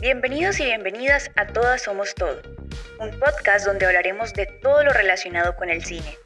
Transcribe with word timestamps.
Bienvenidos 0.00 0.60
y 0.60 0.64
bienvenidas 0.64 1.28
a 1.34 1.48
Todas 1.48 1.82
Somos 1.82 2.14
Todo, 2.14 2.40
un 3.00 3.18
podcast 3.18 3.66
donde 3.66 3.84
hablaremos 3.84 4.32
de 4.32 4.46
todo 4.46 4.84
lo 4.84 4.92
relacionado 4.92 5.56
con 5.56 5.70
el 5.70 5.84
cine. 5.84 6.16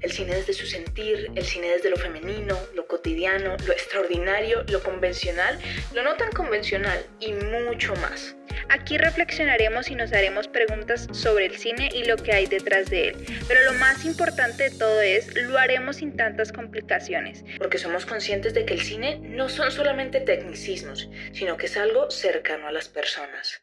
El 0.00 0.10
cine 0.10 0.34
desde 0.34 0.52
su 0.52 0.66
sentir, 0.66 1.30
el 1.36 1.44
cine 1.44 1.68
desde 1.68 1.88
lo 1.88 1.96
femenino, 1.96 2.58
lo 2.74 2.88
cotidiano, 2.88 3.56
lo 3.64 3.72
extraordinario, 3.72 4.64
lo 4.64 4.82
convencional, 4.82 5.56
lo 5.94 6.02
no 6.02 6.16
tan 6.16 6.32
convencional 6.32 7.06
y 7.20 7.32
mucho 7.32 7.94
más. 7.94 8.34
Aquí 8.74 8.96
reflexionaremos 8.96 9.90
y 9.90 9.94
nos 9.96 10.14
haremos 10.14 10.48
preguntas 10.48 11.06
sobre 11.12 11.44
el 11.44 11.58
cine 11.58 11.90
y 11.94 12.04
lo 12.04 12.16
que 12.16 12.32
hay 12.32 12.46
detrás 12.46 12.88
de 12.88 13.08
él. 13.08 13.26
Pero 13.46 13.70
lo 13.70 13.78
más 13.78 14.06
importante 14.06 14.70
de 14.70 14.78
todo 14.78 15.02
es, 15.02 15.28
lo 15.34 15.58
haremos 15.58 15.96
sin 15.96 16.16
tantas 16.16 16.52
complicaciones. 16.52 17.44
Porque 17.58 17.76
somos 17.76 18.06
conscientes 18.06 18.54
de 18.54 18.64
que 18.64 18.72
el 18.72 18.80
cine 18.80 19.18
no 19.18 19.50
son 19.50 19.70
solamente 19.70 20.20
tecnicismos, 20.20 21.06
sino 21.34 21.58
que 21.58 21.66
es 21.66 21.76
algo 21.76 22.10
cercano 22.10 22.66
a 22.66 22.72
las 22.72 22.88
personas. 22.88 23.60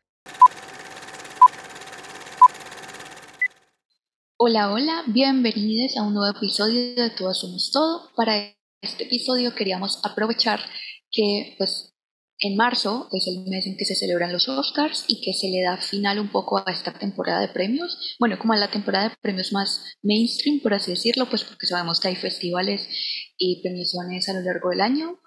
Hola, 4.37 4.71
hola, 4.71 5.03
bienvenidos 5.07 5.97
a 5.97 6.03
un 6.03 6.13
nuevo 6.13 6.37
episodio 6.37 6.93
de 6.93 7.09
Todos 7.09 7.39
Somos 7.39 7.71
Todo. 7.71 8.11
Para 8.15 8.53
este 8.79 9.05
episodio 9.05 9.55
queríamos 9.55 10.05
aprovechar 10.05 10.59
que 11.09 11.55
pues 11.57 11.95
en 12.41 12.55
marzo 12.55 13.09
es 13.11 13.27
el 13.27 13.43
mes 13.49 13.67
en 13.67 13.75
que 13.75 13.85
se 13.85 13.95
celebran 13.95 14.31
los 14.31 14.47
Oscars 14.47 15.03
y 15.07 15.21
que 15.21 15.33
se 15.33 15.49
le 15.49 15.61
da 15.61 15.77
final 15.77 16.19
un 16.19 16.29
poco 16.29 16.57
a 16.57 16.71
esta 16.71 16.93
temporada 16.93 17.41
de 17.41 17.49
premios. 17.49 18.15
Bueno, 18.17 18.39
como 18.39 18.53
a 18.53 18.57
la 18.57 18.71
temporada 18.71 19.09
de 19.09 19.15
premios 19.21 19.51
más 19.51 19.97
mainstream, 20.01 20.61
por 20.61 20.73
así 20.73 20.91
decirlo, 20.91 21.29
pues 21.29 21.43
porque 21.43 21.67
sabemos 21.67 21.99
que 21.99 22.07
hay 22.07 22.15
festivales 22.15 22.87
y 23.37 23.61
premiaciones 23.61 24.29
a 24.29 24.33
lo 24.33 24.41
largo 24.41 24.69
del 24.69 24.81
año. 24.81 25.19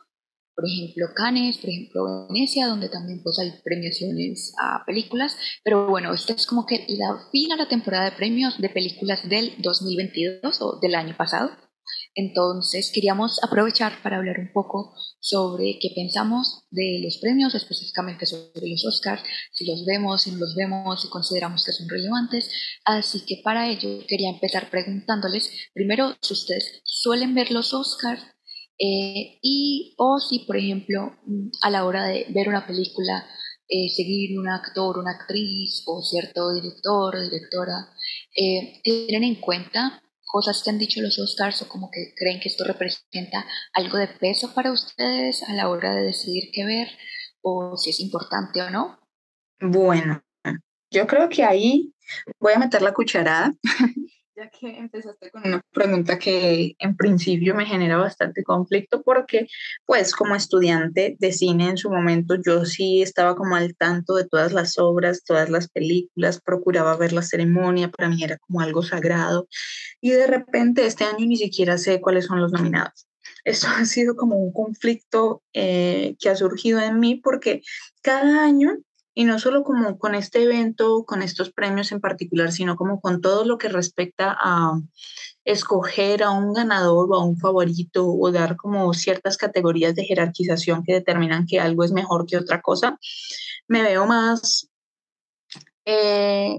Por 0.54 0.64
ejemplo, 0.66 1.06
Cannes, 1.14 1.58
por 1.58 1.70
ejemplo, 1.70 2.28
Venecia, 2.28 2.66
donde 2.66 2.88
también 2.88 3.22
pues 3.22 3.38
hay 3.38 3.52
premiaciones 3.62 4.54
a 4.60 4.84
películas. 4.86 5.36
Pero 5.64 5.88
bueno, 5.88 6.14
esta 6.14 6.32
es 6.32 6.46
como 6.46 6.66
que 6.66 6.86
la 6.88 7.28
fin 7.30 7.52
a 7.52 7.56
la 7.56 7.68
temporada 7.68 8.04
de 8.04 8.16
premios 8.16 8.58
de 8.58 8.68
películas 8.70 9.28
del 9.28 9.54
2022 9.58 10.60
o 10.62 10.78
del 10.80 10.94
año 10.94 11.16
pasado. 11.16 11.50
Entonces 12.14 12.90
queríamos 12.92 13.42
aprovechar 13.42 14.02
para 14.02 14.18
hablar 14.18 14.38
un 14.38 14.52
poco 14.52 14.94
sobre 15.20 15.78
qué 15.80 15.92
pensamos 15.94 16.64
de 16.70 17.00
los 17.02 17.18
premios, 17.18 17.54
específicamente 17.54 18.26
sobre 18.26 18.68
los 18.68 18.84
Oscars, 18.84 19.22
si 19.52 19.66
los 19.66 19.84
vemos, 19.86 20.22
si 20.22 20.32
no 20.32 20.38
los 20.38 20.54
vemos, 20.54 21.00
si 21.00 21.08
consideramos 21.08 21.64
que 21.64 21.72
son 21.72 21.88
relevantes. 21.88 22.50
Así 22.84 23.24
que 23.26 23.40
para 23.42 23.68
ello 23.68 24.04
quería 24.06 24.30
empezar 24.30 24.68
preguntándoles 24.70 25.50
primero 25.72 26.14
si 26.20 26.34
ustedes 26.34 26.82
suelen 26.84 27.34
ver 27.34 27.50
los 27.50 27.72
Oscars 27.72 28.22
eh, 28.78 29.38
y 29.42 29.94
o 29.96 30.18
si 30.18 30.40
por 30.40 30.56
ejemplo 30.56 31.16
a 31.62 31.70
la 31.70 31.84
hora 31.84 32.06
de 32.06 32.26
ver 32.30 32.48
una 32.48 32.66
película 32.66 33.26
eh, 33.68 33.88
seguir 33.88 34.38
un 34.38 34.48
actor, 34.48 34.98
una 34.98 35.12
actriz 35.12 35.82
o 35.86 36.02
cierto 36.02 36.52
director 36.52 37.16
o 37.16 37.22
directora, 37.22 37.88
eh, 38.36 38.80
tienen 38.82 39.24
en 39.24 39.36
cuenta 39.36 40.02
cosas 40.32 40.62
que 40.64 40.70
han 40.70 40.78
dicho 40.78 41.02
los 41.02 41.18
Oscars 41.18 41.60
o 41.62 41.68
como 41.68 41.90
que 41.90 42.14
creen 42.16 42.40
que 42.40 42.48
esto 42.48 42.64
representa 42.64 43.44
algo 43.74 43.98
de 43.98 44.08
peso 44.08 44.54
para 44.54 44.72
ustedes 44.72 45.42
a 45.42 45.52
la 45.52 45.68
hora 45.68 45.94
de 45.94 46.04
decidir 46.04 46.50
qué 46.52 46.64
ver 46.64 46.88
o 47.42 47.76
si 47.76 47.90
es 47.90 48.00
importante 48.00 48.62
o 48.62 48.70
no? 48.70 48.98
Bueno, 49.60 50.22
yo 50.90 51.06
creo 51.06 51.28
que 51.28 51.44
ahí 51.44 51.94
voy 52.40 52.54
a 52.54 52.58
meter 52.58 52.80
la 52.80 52.94
cucharada 52.94 53.52
ya 54.42 54.50
que 54.50 54.78
empezaste 54.78 55.30
con 55.30 55.46
una 55.46 55.62
pregunta 55.72 56.18
que 56.18 56.74
en 56.78 56.96
principio 56.96 57.54
me 57.54 57.66
genera 57.66 57.96
bastante 57.96 58.42
conflicto 58.42 59.02
porque 59.02 59.46
pues 59.86 60.14
como 60.14 60.34
estudiante 60.34 61.16
de 61.18 61.32
cine 61.32 61.68
en 61.68 61.76
su 61.76 61.90
momento 61.90 62.34
yo 62.44 62.64
sí 62.64 63.02
estaba 63.02 63.36
como 63.36 63.56
al 63.56 63.76
tanto 63.76 64.14
de 64.14 64.26
todas 64.26 64.52
las 64.52 64.78
obras, 64.78 65.22
todas 65.24 65.48
las 65.48 65.68
películas, 65.68 66.40
procuraba 66.40 66.96
ver 66.96 67.12
la 67.12 67.22
ceremonia, 67.22 67.90
para 67.90 68.08
mí 68.08 68.22
era 68.22 68.38
como 68.38 68.60
algo 68.60 68.82
sagrado 68.82 69.48
y 70.00 70.10
de 70.10 70.26
repente 70.26 70.86
este 70.86 71.04
año 71.04 71.26
ni 71.26 71.36
siquiera 71.36 71.78
sé 71.78 72.00
cuáles 72.00 72.26
son 72.26 72.40
los 72.40 72.52
nominados. 72.52 73.06
Esto 73.44 73.68
ha 73.68 73.84
sido 73.84 74.16
como 74.16 74.36
un 74.36 74.52
conflicto 74.52 75.42
eh, 75.52 76.16
que 76.18 76.30
ha 76.30 76.36
surgido 76.36 76.80
en 76.80 76.98
mí 77.00 77.16
porque 77.16 77.62
cada 78.02 78.44
año 78.44 78.78
y 79.14 79.24
no 79.24 79.38
solo 79.38 79.62
como 79.62 79.98
con 79.98 80.14
este 80.14 80.42
evento, 80.42 81.04
con 81.04 81.22
estos 81.22 81.52
premios 81.52 81.92
en 81.92 82.00
particular, 82.00 82.52
sino 82.52 82.76
como 82.76 83.00
con 83.00 83.20
todo 83.20 83.44
lo 83.44 83.58
que 83.58 83.68
respecta 83.68 84.36
a 84.40 84.80
escoger 85.44 86.22
a 86.22 86.30
un 86.30 86.52
ganador 86.52 87.08
o 87.10 87.16
a 87.16 87.24
un 87.24 87.36
favorito 87.36 88.06
o 88.06 88.30
dar 88.30 88.56
como 88.56 88.94
ciertas 88.94 89.36
categorías 89.36 89.94
de 89.94 90.04
jerarquización 90.04 90.82
que 90.84 90.94
determinan 90.94 91.46
que 91.46 91.60
algo 91.60 91.84
es 91.84 91.92
mejor 91.92 92.26
que 92.26 92.38
otra 92.38 92.62
cosa, 92.62 92.98
me 93.68 93.82
veo 93.82 94.06
más, 94.06 94.68
eh, 95.84 96.58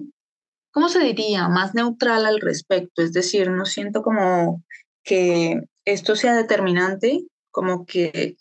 ¿cómo 0.72 0.90
se 0.90 1.00
diría? 1.00 1.48
Más 1.48 1.74
neutral 1.74 2.26
al 2.26 2.40
respecto. 2.42 3.02
Es 3.02 3.14
decir, 3.14 3.50
no 3.50 3.66
siento 3.66 4.04
como 4.04 4.64
que 5.04 5.62
esto 5.86 6.16
sea 6.16 6.36
determinante, 6.36 7.26
como 7.52 7.86
que 7.86 8.38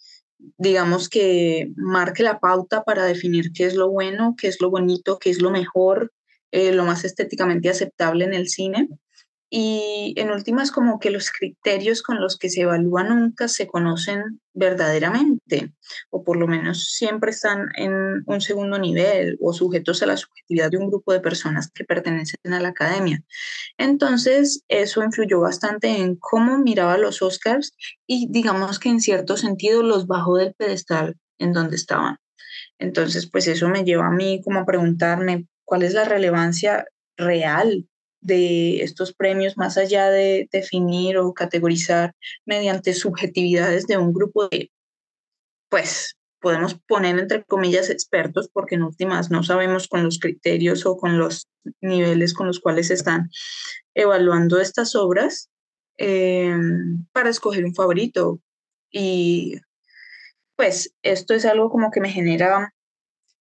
digamos 0.58 1.08
que 1.08 1.72
marque 1.76 2.22
la 2.22 2.40
pauta 2.40 2.84
para 2.84 3.04
definir 3.04 3.52
qué 3.52 3.66
es 3.66 3.74
lo 3.74 3.90
bueno, 3.90 4.34
qué 4.38 4.48
es 4.48 4.60
lo 4.60 4.70
bonito, 4.70 5.18
qué 5.18 5.30
es 5.30 5.40
lo 5.40 5.50
mejor, 5.50 6.12
eh, 6.50 6.72
lo 6.72 6.84
más 6.84 7.04
estéticamente 7.04 7.70
aceptable 7.70 8.24
en 8.24 8.34
el 8.34 8.48
cine. 8.48 8.88
Y 9.54 10.14
en 10.16 10.30
últimas, 10.30 10.70
como 10.70 10.98
que 10.98 11.10
los 11.10 11.30
criterios 11.30 12.00
con 12.00 12.22
los 12.22 12.38
que 12.38 12.48
se 12.48 12.62
evalúa 12.62 13.04
nunca 13.04 13.48
se 13.48 13.66
conocen 13.66 14.40
verdaderamente, 14.54 15.74
o 16.08 16.24
por 16.24 16.38
lo 16.38 16.46
menos 16.46 16.92
siempre 16.94 17.32
están 17.32 17.68
en 17.76 18.22
un 18.24 18.40
segundo 18.40 18.78
nivel 18.78 19.36
o 19.42 19.52
sujetos 19.52 20.02
a 20.02 20.06
la 20.06 20.16
subjetividad 20.16 20.70
de 20.70 20.78
un 20.78 20.88
grupo 20.88 21.12
de 21.12 21.20
personas 21.20 21.70
que 21.70 21.84
pertenecen 21.84 22.38
a 22.50 22.60
la 22.60 22.68
academia. 22.68 23.22
Entonces, 23.76 24.64
eso 24.68 25.04
influyó 25.04 25.40
bastante 25.40 25.98
en 25.98 26.16
cómo 26.16 26.56
miraba 26.56 26.96
los 26.96 27.20
Oscars 27.20 27.76
y 28.06 28.28
digamos 28.30 28.78
que 28.78 28.88
en 28.88 29.02
cierto 29.02 29.36
sentido 29.36 29.82
los 29.82 30.06
bajó 30.06 30.38
del 30.38 30.54
pedestal 30.54 31.18
en 31.38 31.52
donde 31.52 31.76
estaban. 31.76 32.16
Entonces, 32.78 33.28
pues 33.30 33.46
eso 33.48 33.68
me 33.68 33.84
lleva 33.84 34.06
a 34.06 34.12
mí 34.12 34.40
como 34.42 34.60
a 34.60 34.64
preguntarme 34.64 35.46
cuál 35.66 35.82
es 35.82 35.92
la 35.92 36.04
relevancia 36.04 36.86
real 37.18 37.86
de 38.22 38.82
estos 38.82 39.12
premios, 39.12 39.56
más 39.56 39.76
allá 39.76 40.08
de 40.08 40.48
definir 40.50 41.18
o 41.18 41.34
categorizar 41.34 42.14
mediante 42.46 42.94
subjetividades 42.94 43.86
de 43.86 43.98
un 43.98 44.12
grupo 44.12 44.48
de, 44.48 44.70
pues, 45.68 46.16
podemos 46.40 46.74
poner 46.86 47.18
entre 47.18 47.44
comillas 47.44 47.90
expertos, 47.90 48.48
porque 48.52 48.76
en 48.76 48.82
últimas 48.82 49.30
no 49.30 49.42
sabemos 49.42 49.88
con 49.88 50.02
los 50.04 50.18
criterios 50.18 50.86
o 50.86 50.96
con 50.96 51.18
los 51.18 51.48
niveles 51.80 52.34
con 52.34 52.46
los 52.46 52.60
cuales 52.60 52.90
están 52.90 53.30
evaluando 53.94 54.60
estas 54.60 54.96
obras 54.96 55.50
eh, 55.98 56.56
para 57.12 57.30
escoger 57.30 57.64
un 57.64 57.74
favorito. 57.74 58.40
Y 58.90 59.60
pues 60.56 60.94
esto 61.02 61.34
es 61.34 61.44
algo 61.44 61.70
como 61.70 61.90
que 61.90 62.00
me 62.00 62.10
genera 62.10 62.74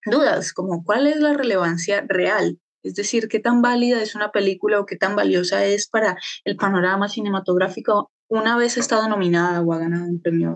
dudas, 0.06 0.54
como 0.54 0.84
cuál 0.84 1.08
es 1.08 1.18
la 1.18 1.34
relevancia 1.34 2.04
real 2.08 2.60
es 2.84 2.96
decir, 2.96 3.28
qué 3.28 3.40
tan 3.40 3.62
válida 3.62 4.02
es 4.02 4.16
una 4.16 4.32
película 4.32 4.80
o 4.80 4.86
qué 4.86 4.96
tan 4.96 5.16
valiosa 5.16 5.66
es 5.66 5.88
para 5.88 6.18
el 6.44 6.56
panorama 6.56 7.08
cinematográfico 7.08 8.12
una 8.32 8.56
vez 8.56 8.78
ha 8.78 8.80
estado 8.80 9.10
nominada 9.10 9.62
o 9.62 9.74
ha 9.74 9.78
ganado 9.78 10.06
un 10.06 10.22
premio. 10.22 10.54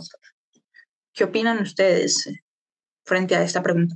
¿Qué 1.13 1.25
opinan 1.25 1.61
ustedes 1.61 2.25
eh, 2.27 2.39
frente 3.03 3.35
a 3.35 3.43
esta 3.43 3.61
pregunta? 3.61 3.95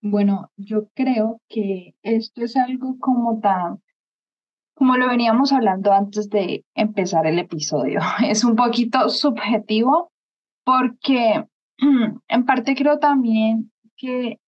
Bueno, 0.00 0.50
yo 0.56 0.88
creo 0.94 1.40
que 1.48 1.94
esto 2.02 2.44
es 2.44 2.56
algo 2.56 2.98
como 3.00 3.40
tan, 3.40 3.82
como 4.74 4.96
lo 4.96 5.08
veníamos 5.08 5.52
hablando 5.52 5.92
antes 5.92 6.28
de 6.30 6.64
empezar 6.74 7.26
el 7.26 7.38
episodio. 7.38 8.00
Es 8.26 8.44
un 8.44 8.56
poquito 8.56 9.08
subjetivo 9.08 10.12
porque 10.64 11.44
en 12.28 12.46
parte 12.46 12.76
creo 12.76 12.98
también 12.98 13.72
que 13.96 14.38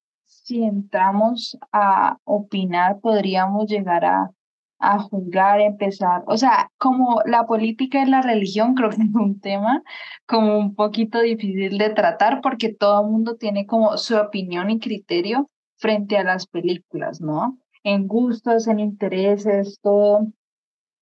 si 0.44 0.62
entramos 0.62 1.58
a 1.72 2.18
opinar, 2.24 3.00
podríamos 3.00 3.66
llegar 3.66 4.04
a, 4.04 4.30
a 4.78 4.98
juzgar, 4.98 5.60
empezar, 5.60 6.22
o 6.26 6.36
sea, 6.36 6.70
como 6.78 7.22
la 7.24 7.46
política 7.46 8.02
y 8.02 8.10
la 8.10 8.20
religión 8.20 8.74
creo 8.74 8.90
que 8.90 8.96
es 9.02 9.14
un 9.14 9.40
tema 9.40 9.82
como 10.26 10.58
un 10.58 10.74
poquito 10.74 11.20
difícil 11.20 11.78
de 11.78 11.90
tratar 11.90 12.42
porque 12.42 12.74
todo 12.74 13.02
el 13.02 13.10
mundo 13.10 13.36
tiene 13.36 13.66
como 13.66 13.96
su 13.96 14.16
opinión 14.16 14.70
y 14.70 14.78
criterio 14.80 15.50
frente 15.78 16.18
a 16.18 16.24
las 16.24 16.46
películas, 16.46 17.20
¿no? 17.22 17.58
En 17.82 18.06
gustos, 18.06 18.68
en 18.68 18.80
intereses, 18.80 19.78
todo. 19.82 20.28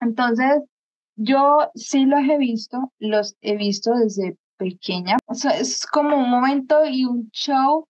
Entonces, 0.00 0.62
yo 1.16 1.68
sí 1.74 2.06
los 2.06 2.20
he 2.28 2.38
visto, 2.38 2.92
los 2.98 3.36
he 3.40 3.56
visto 3.56 3.92
desde 3.94 4.36
pequeña. 4.56 5.16
O 5.26 5.34
sea, 5.34 5.58
es 5.58 5.84
como 5.86 6.16
un 6.16 6.30
momento 6.30 6.84
y 6.84 7.04
un 7.04 7.28
show 7.32 7.86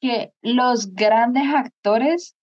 que 0.00 0.32
los 0.42 0.94
grandes 0.94 1.44
actores 1.54 2.36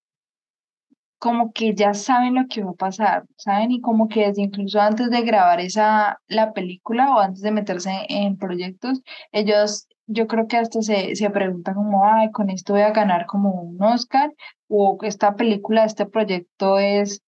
como 1.18 1.54
que 1.54 1.74
ya 1.74 1.94
saben 1.94 2.36
lo 2.36 2.46
que 2.48 2.64
va 2.64 2.72
a 2.72 2.76
pasar, 2.76 3.24
¿saben? 3.38 3.72
Y 3.72 3.82
como 3.82 4.08
que 4.08 4.28
desde 4.28 4.44
incluso 4.44 4.80
antes 4.80 5.10
de 5.10 5.22
grabar 5.24 5.60
esa, 5.60 6.20
la 6.28 6.54
película 6.54 7.16
o 7.16 7.20
antes 7.20 7.42
de 7.42 7.52
meterse 7.52 7.92
en 8.10 8.38
proyectos, 8.38 9.02
ellos 9.32 9.88
yo 10.08 10.28
creo 10.28 10.48
que 10.48 10.58
hasta 10.58 10.82
se, 10.82 11.16
se 11.16 11.30
preguntan 11.30 11.76
como, 11.76 12.06
ay, 12.06 12.32
con 12.32 12.50
esto 12.50 12.74
voy 12.74 12.84
a 12.84 12.92
ganar 12.92 13.26
como 13.26 13.52
un 13.54 13.82
Oscar, 13.82 14.32
o 14.68 14.98
esta 15.02 15.36
película, 15.36 15.86
este 15.86 16.06
proyecto 16.06 16.78
es, 16.78 17.22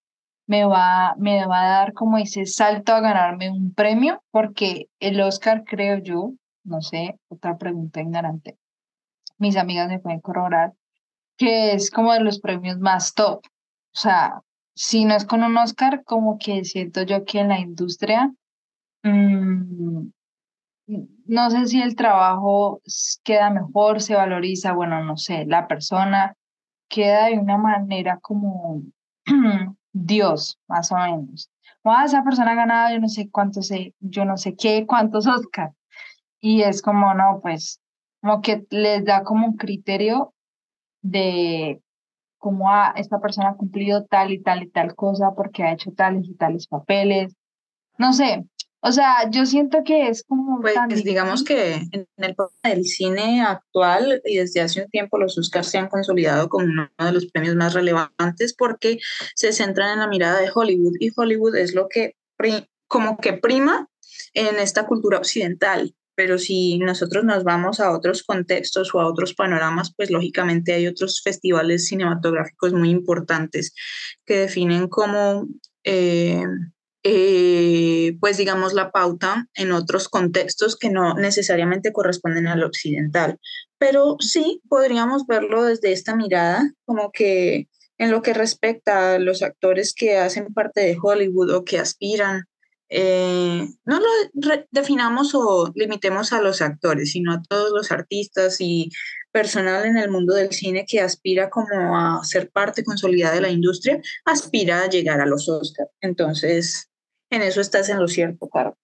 me 0.45 0.65
va, 0.65 1.15
me 1.17 1.45
va 1.45 1.61
a 1.61 1.69
dar 1.69 1.93
como 1.93 2.17
ese 2.17 2.45
salto 2.45 2.93
a 2.93 3.01
ganarme 3.01 3.49
un 3.49 3.73
premio, 3.73 4.21
porque 4.31 4.89
el 4.99 5.19
Oscar, 5.21 5.63
creo 5.65 5.97
yo, 5.97 6.33
no 6.63 6.81
sé, 6.81 7.19
otra 7.29 7.57
pregunta 7.57 8.01
ignorante, 8.01 8.57
mis 9.37 9.57
amigas 9.57 9.89
me 9.89 9.99
pueden 9.99 10.21
corroborar, 10.21 10.73
que 11.37 11.73
es 11.73 11.91
como 11.91 12.13
de 12.13 12.21
los 12.21 12.39
premios 12.39 12.79
más 12.79 13.13
top. 13.13 13.45
O 13.45 13.99
sea, 13.99 14.41
si 14.75 15.05
no 15.05 15.15
es 15.15 15.25
con 15.25 15.43
un 15.43 15.57
Oscar, 15.57 16.03
como 16.03 16.37
que 16.37 16.63
siento 16.65 17.03
yo 17.03 17.25
que 17.25 17.39
en 17.39 17.49
la 17.49 17.59
industria, 17.59 18.33
mmm, 19.03 20.07
no 21.25 21.49
sé 21.49 21.67
si 21.67 21.81
el 21.81 21.95
trabajo 21.95 22.81
queda 23.23 23.49
mejor, 23.49 24.01
se 24.01 24.15
valoriza, 24.15 24.73
bueno, 24.73 25.03
no 25.03 25.17
sé, 25.17 25.45
la 25.45 25.67
persona 25.67 26.35
queda 26.87 27.25
de 27.25 27.39
una 27.39 27.57
manera 27.57 28.19
como 28.21 28.83
Dios, 29.91 30.59
más 30.67 30.91
o 30.91 30.95
menos. 30.95 31.51
O, 31.83 31.93
esa 32.03 32.23
persona 32.23 32.51
ha 32.51 32.55
ganado, 32.55 32.93
yo 32.93 32.99
no 32.99 33.09
sé 33.09 33.29
cuántos, 33.29 33.69
yo 33.99 34.25
no 34.25 34.37
sé 34.37 34.55
qué, 34.55 34.85
cuántos 34.85 35.27
Oscars. 35.27 35.75
Y 36.39 36.61
es 36.61 36.81
como, 36.81 37.13
no, 37.13 37.39
pues, 37.41 37.81
como 38.21 38.41
que 38.41 38.65
les 38.69 39.05
da 39.05 39.23
como 39.23 39.47
un 39.47 39.57
criterio 39.57 40.33
de 41.01 41.81
cómo 42.37 42.71
ha, 42.71 42.93
esta 42.95 43.19
persona 43.19 43.49
ha 43.49 43.57
cumplido 43.57 44.05
tal 44.05 44.31
y 44.31 44.41
tal 44.41 44.63
y 44.63 44.69
tal 44.69 44.95
cosa 44.95 45.33
porque 45.35 45.63
ha 45.63 45.73
hecho 45.73 45.91
tales 45.91 46.27
y 46.27 46.35
tales 46.35 46.67
papeles. 46.67 47.35
No 47.97 48.13
sé, 48.13 48.45
o 48.79 48.91
sea, 48.91 49.29
yo 49.31 49.45
siento 49.45 49.79
que 49.83 50.07
es 50.07 50.23
como... 50.23 50.61
Pues 50.61 51.03
digamos 51.03 51.43
que 51.43 51.75
en 51.91 52.07
el 52.17 52.35
del 52.63 52.85
cine 52.85 53.41
actual 53.41 54.21
y 54.23 54.37
desde 54.37 54.61
hace 54.61 54.83
un 54.83 54.89
tiempo 54.89 55.17
los 55.17 55.37
Oscars 55.37 55.67
se 55.67 55.79
han 55.79 55.89
consolidado 55.89 56.47
como 56.47 56.65
uno 56.65 56.89
de 56.97 57.11
los 57.11 57.25
premios 57.25 57.55
más 57.55 57.73
relevantes 57.73 58.55
porque 58.55 58.99
se 59.35 59.51
centran 59.51 59.93
en 59.93 59.99
la 59.99 60.07
mirada 60.07 60.39
de 60.39 60.51
Hollywood 60.53 60.93
y 60.99 61.11
Hollywood 61.15 61.55
es 61.55 61.73
lo 61.73 61.87
que 61.89 62.15
como 62.87 63.17
que 63.17 63.33
prima 63.33 63.89
en 64.33 64.57
esta 64.57 64.85
cultura 64.85 65.17
occidental. 65.17 65.95
Pero 66.17 66.39
si 66.39 66.79
nosotros 66.79 67.23
nos 67.23 67.43
vamos 67.43 67.79
a 67.79 67.91
otros 67.91 68.23
contextos 68.23 68.93
o 68.95 68.99
a 68.99 69.07
otros 69.07 69.35
panoramas, 69.35 69.93
pues 69.95 70.09
lógicamente 70.09 70.73
hay 70.73 70.87
otros 70.87 71.21
festivales 71.23 71.85
cinematográficos 71.85 72.73
muy 72.73 72.89
importantes 72.89 73.73
que 74.25 74.39
definen 74.39 74.87
como... 74.87 75.47
Eh, 75.83 76.43
eh, 77.03 78.17
pues 78.19 78.35
digamos, 78.35 78.73
la 78.73 78.91
pauta 78.91 79.47
en 79.53 79.71
otros 79.71 80.09
contextos 80.09 80.75
que 80.75 80.89
no 80.89 81.13
necesariamente 81.13 81.93
corresponden 81.93 82.47
al 82.47 82.63
occidental. 82.63 83.37
Pero 83.77 84.17
sí 84.19 84.61
podríamos 84.67 85.25
verlo 85.25 85.63
desde 85.63 85.93
esta 85.93 86.15
mirada, 86.17 86.69
como 86.83 87.11
que 87.11 87.69
en 87.97 88.11
lo 88.11 88.21
que 88.21 88.33
respecta 88.33 89.13
a 89.13 89.19
los 89.19 89.41
actores 89.41 89.93
que 89.93 90.17
hacen 90.17 90.53
parte 90.53 90.81
de 90.81 90.97
Hollywood 91.01 91.51
o 91.51 91.63
que 91.63 91.79
aspiran, 91.79 92.45
eh, 92.89 93.67
no 93.85 93.99
lo 93.99 94.07
definamos 94.71 95.35
o 95.35 95.71
limitemos 95.75 96.31
a 96.33 96.41
los 96.41 96.61
actores, 96.61 97.11
sino 97.11 97.33
a 97.33 97.41
todos 97.41 97.71
los 97.71 97.91
artistas 97.91 98.57
y 98.59 98.89
personal 99.31 99.85
en 99.85 99.97
el 99.97 100.09
mundo 100.09 100.33
del 100.33 100.51
cine 100.51 100.85
que 100.87 101.01
aspira 101.01 101.49
como 101.49 101.97
a 101.97 102.23
ser 102.23 102.49
parte 102.49 102.83
consolidada 102.83 103.35
de 103.35 103.41
la 103.41 103.49
industria, 103.49 104.01
aspira 104.25 104.83
a 104.83 104.89
llegar 104.89 105.21
a 105.21 105.25
los 105.25 105.47
Oscars. 105.49 105.91
Entonces, 106.01 106.89
en 107.29 107.41
eso 107.41 107.61
estás 107.61 107.89
en 107.89 107.99
lo 107.99 108.07
cierto, 108.07 108.47
Caro. 108.47 108.77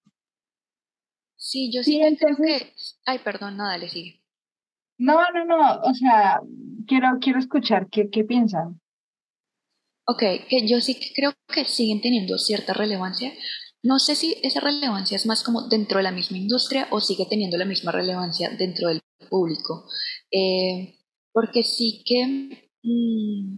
Sí, 1.36 1.72
yo 1.74 1.84
sí, 1.84 2.00
que... 2.00 2.74
Ay, 3.06 3.20
perdón, 3.20 3.58
no, 3.58 3.68
dale, 3.68 3.90
sigue. 3.90 4.22
No, 4.98 5.20
no, 5.34 5.46
no, 5.46 5.82
o 5.82 5.94
sea, 5.94 6.40
quiero, 6.88 7.18
quiero 7.20 7.40
escuchar 7.40 7.90
qué, 7.90 8.10
qué 8.10 8.24
piensan. 8.24 8.80
Ok, 10.06 10.22
que 10.50 10.68
yo 10.68 10.82
sí 10.82 10.98
creo 11.16 11.34
que 11.48 11.66
siguen 11.66 12.02
teniendo 12.02 12.38
cierta 12.38 12.74
relevancia. 12.74 13.34
No 13.84 14.00
sé 14.00 14.16
si 14.16 14.38
esa 14.44 14.62
relevancia 14.62 15.18
es 15.18 15.26
más 15.26 15.44
como 15.44 15.68
dentro 15.68 15.98
de 15.98 16.04
la 16.04 16.12
misma 16.12 16.38
industria 16.38 16.88
o 16.92 17.02
sigue 17.02 17.26
teniendo 17.30 17.58
la 17.58 17.66
misma 17.66 17.92
relevancia 17.92 18.50
dentro 18.50 18.88
del 18.88 19.02
público. 19.30 19.86
Eh, 20.32 20.96
porque 21.32 21.64
sí 21.64 22.04
que... 22.06 22.72
Mm, 22.84 23.58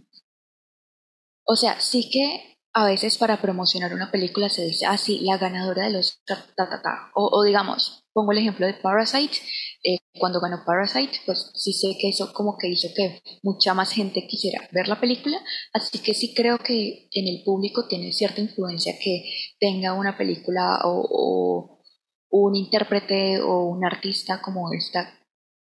o 1.44 1.56
sea, 1.56 1.80
sí 1.80 2.10
que 2.10 2.55
a 2.76 2.84
veces 2.84 3.16
para 3.16 3.40
promocionar 3.40 3.94
una 3.94 4.10
película 4.10 4.50
se 4.50 4.66
dice, 4.66 4.84
ah, 4.84 4.98
sí, 4.98 5.20
la 5.20 5.38
ganadora 5.38 5.84
de 5.84 5.94
los 5.94 6.22
ta, 6.26 6.36
ta, 6.54 6.68
ta. 6.68 7.10
O, 7.14 7.42
digamos, 7.42 8.04
pongo 8.12 8.32
el 8.32 8.38
ejemplo 8.38 8.66
de 8.66 8.74
Parasite, 8.74 9.38
eh, 9.82 9.96
cuando 10.18 10.40
ganó 10.40 10.62
Parasite, 10.66 11.20
pues 11.24 11.52
sí 11.54 11.72
sé 11.72 11.96
que 11.98 12.10
eso 12.10 12.34
como 12.34 12.58
que 12.58 12.68
hizo 12.68 12.88
que 12.94 13.22
mucha 13.42 13.72
más 13.72 13.92
gente 13.92 14.26
quisiera 14.26 14.68
ver 14.72 14.88
la 14.88 15.00
película, 15.00 15.40
así 15.72 16.00
que 16.00 16.12
sí 16.12 16.34
creo 16.34 16.58
que 16.58 17.08
en 17.12 17.28
el 17.28 17.42
público 17.44 17.88
tiene 17.88 18.12
cierta 18.12 18.42
influencia 18.42 18.92
que 19.02 19.24
tenga 19.58 19.94
una 19.94 20.18
película 20.18 20.80
o, 20.84 21.80
un 22.28 22.56
intérprete 22.56 23.40
o 23.40 23.64
un 23.64 23.86
artista 23.86 24.42
como 24.42 24.70
esta 24.74 25.14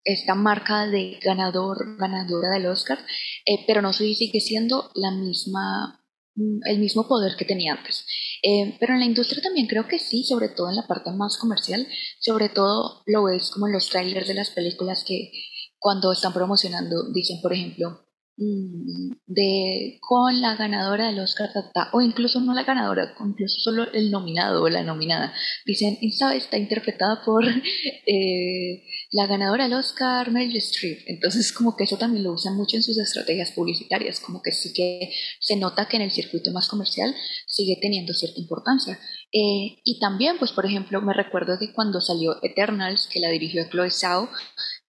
esta 0.05 0.33
marca 0.33 0.87
de 0.87 1.19
ganador, 1.21 1.97
ganadora 1.97 2.49
del 2.51 2.67
Oscar, 2.67 2.99
eh, 3.45 3.65
pero 3.67 3.81
no 3.81 3.91
sé 3.91 4.15
sigue 4.15 4.39
siendo 4.39 4.89
la 4.95 5.11
misma 5.11 6.00
el 6.35 6.79
mismo 6.79 7.07
poder 7.07 7.35
que 7.35 7.45
tenía 7.45 7.73
antes. 7.73 8.05
Eh, 8.43 8.77
pero 8.79 8.93
en 8.93 8.99
la 8.99 9.05
industria 9.05 9.41
también 9.41 9.67
creo 9.67 9.87
que 9.87 9.99
sí, 9.99 10.23
sobre 10.23 10.49
todo 10.49 10.69
en 10.69 10.75
la 10.75 10.87
parte 10.87 11.11
más 11.11 11.37
comercial, 11.37 11.87
sobre 12.19 12.49
todo 12.49 13.03
lo 13.05 13.25
ves 13.25 13.51
como 13.51 13.67
en 13.67 13.73
los 13.73 13.89
trailers 13.89 14.27
de 14.27 14.33
las 14.33 14.49
películas 14.49 15.03
que 15.05 15.31
cuando 15.77 16.11
están 16.11 16.33
promocionando 16.33 17.11
dicen, 17.11 17.41
por 17.41 17.53
ejemplo, 17.53 18.05
Mm, 18.10 18.10
de 18.37 19.99
con 20.01 20.41
la 20.41 20.55
ganadora 20.55 21.07
del 21.07 21.19
Oscar, 21.19 21.49
o 21.91 22.01
incluso 22.01 22.39
no 22.39 22.53
la 22.53 22.63
ganadora, 22.63 23.13
incluso 23.19 23.59
solo 23.59 23.91
el 23.91 24.09
nominado 24.09 24.63
o 24.63 24.69
la 24.69 24.83
nominada. 24.83 25.33
Dicen, 25.65 25.97
esta 26.01 26.33
está 26.35 26.57
interpretada 26.57 27.23
por 27.23 27.45
eh, 28.07 28.83
la 29.11 29.27
ganadora 29.27 29.65
del 29.65 29.73
Oscar, 29.73 30.31
Meryl 30.31 30.57
Streep. 30.57 30.99
Entonces, 31.07 31.51
como 31.51 31.75
que 31.75 31.83
eso 31.83 31.97
también 31.97 32.23
lo 32.23 32.33
usan 32.33 32.55
mucho 32.55 32.77
en 32.77 32.83
sus 32.83 32.97
estrategias 32.97 33.51
publicitarias, 33.51 34.19
como 34.19 34.41
que 34.41 34.51
sí 34.51 34.73
que 34.73 35.13
se 35.39 35.55
nota 35.55 35.87
que 35.87 35.97
en 35.97 36.03
el 36.03 36.11
circuito 36.11 36.51
más 36.51 36.67
comercial 36.67 37.13
sigue 37.45 37.77
teniendo 37.81 38.13
cierta 38.13 38.39
importancia. 38.39 38.97
Eh, 39.33 39.77
y 39.83 39.99
también, 39.99 40.37
pues, 40.39 40.51
por 40.51 40.65
ejemplo, 40.65 41.01
me 41.01 41.13
recuerdo 41.13 41.57
que 41.59 41.73
cuando 41.73 42.01
salió 42.01 42.37
Eternals, 42.43 43.07
que 43.11 43.19
la 43.19 43.29
dirigió 43.29 43.69
Chloe 43.69 43.91
Zhao, 43.91 44.29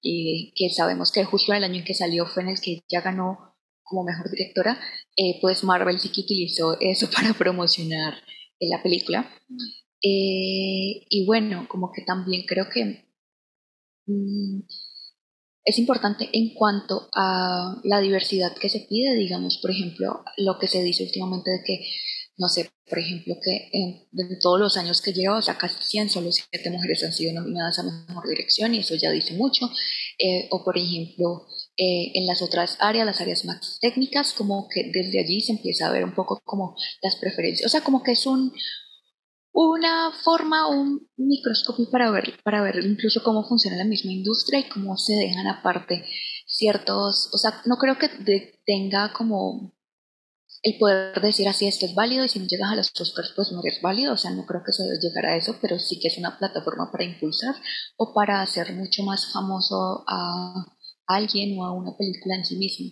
y 0.03 0.53
que 0.57 0.69
sabemos 0.69 1.13
que 1.13 1.25
justo 1.25 1.53
en 1.53 1.59
el 1.59 1.65
año 1.65 1.77
en 1.77 1.85
que 1.85 1.95
salió 1.95 2.27
fue 2.27 2.43
en 2.43 2.51
el 2.51 2.61
que 2.61 2.83
ya 2.89 3.01
ganó 3.01 3.55
como 3.83 4.05
mejor 4.05 4.31
directora, 4.31 4.79
eh, 5.17 5.39
pues 5.41 5.63
Marvel 5.65 6.01
sí 6.01 6.11
que 6.11 6.23
utilizó 6.23 6.79
eso 6.81 7.09
para 7.15 7.33
promocionar 7.35 8.15
eh, 8.59 8.69
la 8.69 8.83
película. 8.83 9.31
Eh, 10.03 11.07
y 11.09 11.25
bueno, 11.27 11.67
como 11.69 11.93
que 11.93 12.03
también 12.03 12.45
creo 12.47 12.69
que 12.69 13.07
mm, 14.07 14.61
es 15.65 15.79
importante 15.79 16.29
en 16.33 16.55
cuanto 16.55 17.09
a 17.15 17.81
la 17.85 18.01
diversidad 18.01 18.57
que 18.57 18.69
se 18.69 18.81
pide, 18.81 19.15
digamos, 19.15 19.59
por 19.63 19.71
ejemplo, 19.71 20.25
lo 20.39 20.59
que 20.59 20.67
se 20.67 20.83
dice 20.83 21.05
últimamente 21.05 21.51
de 21.53 21.63
que 21.65 21.87
no 22.39 22.49
sé, 22.49 22.71
por 22.89 22.99
ejemplo, 22.99 23.37
que 23.43 23.69
en, 23.73 24.09
de 24.11 24.37
todos 24.37 24.59
los 24.59 24.77
años 24.77 25.03
que 25.03 25.13
llevo, 25.13 25.41
sea, 25.43 25.59
casi 25.59 25.77
100, 25.83 26.11
solo 26.11 26.31
7 26.33 26.71
mujeres 26.71 27.05
han 27.05 27.13
sido 27.13 27.35
nominadas 27.35 27.79
a 27.79 27.83
Mejor 27.83 28.29
Dirección 28.29 28.75
y 28.75 28.79
eso 28.79 28.95
ya 28.95 29.11
dice 29.11 29.35
mucho. 29.35 29.71
Eh, 30.19 30.49
o, 30.51 30.65
por 30.65 30.79
ejemplo, 30.79 31.47
eh, 31.77 32.13
en 32.15 32.27
las 32.27 32.43
otras 32.43 32.77
áreas, 32.81 33.07
las 33.07 33.21
áreas 33.21 33.45
más 33.45 33.79
técnicas, 33.81 34.33
como 34.33 34.69
que 34.69 34.91
desde 34.93 35.21
allí 35.21 35.41
se 35.41 35.53
empieza 35.53 35.87
a 35.87 35.93
ver 35.93 36.05
un 36.05 36.15
poco 36.15 36.41
como 36.45 36.75
las 37.03 37.17
preferencias. 37.17 37.67
O 37.67 37.71
sea, 37.71 37.83
como 37.83 38.03
que 38.03 38.13
es 38.13 38.27
un, 38.27 38.53
una 39.53 40.13
forma, 40.25 40.69
un 40.69 41.09
microscopio 41.17 41.91
para 41.91 42.11
ver, 42.11 42.35
para 42.43 42.63
ver 42.63 42.85
incluso 42.85 43.23
cómo 43.23 43.47
funciona 43.47 43.77
la 43.77 43.85
misma 43.85 44.13
industria 44.13 44.61
y 44.61 44.69
cómo 44.69 44.97
se 44.97 45.15
dejan 45.15 45.47
aparte 45.47 46.05
ciertos, 46.47 47.31
o 47.33 47.39
sea, 47.39 47.63
no 47.67 47.77
creo 47.77 47.99
que 47.99 48.09
tenga 48.67 49.13
como 49.13 49.75
el 50.63 50.79
poder 50.79 51.21
decir 51.21 51.49
así 51.49 51.67
esto 51.67 51.87
es 51.87 51.95
válido 51.95 52.25
y 52.25 52.29
si 52.29 52.39
no 52.39 52.47
llegas 52.47 52.71
a 52.71 52.77
los 52.77 52.93
Oscars 53.01 53.33
pues 53.35 53.51
no 53.51 53.61
eres 53.65 53.83
válido, 53.83 54.15
o 54.15 54.17
sea, 54.17 54.31
no 54.31 54.47
creo 54.47 54.63
que 54.65 54.73
se 54.73 54.85
llegar 55.01 55.27
a 55.27 55.37
eso, 55.37 55.57
pero 55.61 55.79
sí 55.79 55.99
que 55.99 56.09
es 56.09 56.19
una 56.19 56.39
plataforma 56.39 56.91
para 56.93 57.05
impulsar 57.05 57.57
o 57.97 58.15
para 58.15 58.43
hacer 58.43 58.73
mucho 58.75 59.03
más 59.03 59.33
famoso 59.33 60.05
a 60.07 60.65
alguien 61.07 61.59
o 61.59 61.65
a 61.65 61.73
una 61.73 61.97
película 61.97 62.37
en 62.37 62.45
sí 62.45 62.57
mismo. 62.57 62.91